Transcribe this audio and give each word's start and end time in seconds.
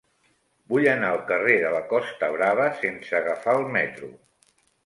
Vull 0.71 0.87
anar 0.93 1.11
al 1.15 1.19
carrer 1.31 1.59
de 1.65 1.73
la 1.75 1.83
Costa 1.93 2.31
Brava 2.39 2.67
sense 2.81 3.17
agafar 3.23 3.57
el 3.63 3.71
metro. 3.77 4.15